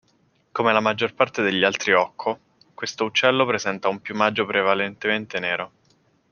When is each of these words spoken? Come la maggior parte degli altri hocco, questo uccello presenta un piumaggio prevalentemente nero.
Come 0.51 0.73
la 0.73 0.79
maggior 0.79 1.13
parte 1.13 1.43
degli 1.43 1.63
altri 1.63 1.93
hocco, 1.93 2.39
questo 2.73 3.03
uccello 3.05 3.45
presenta 3.45 3.87
un 3.87 4.01
piumaggio 4.01 4.47
prevalentemente 4.47 5.37
nero. 5.39 5.71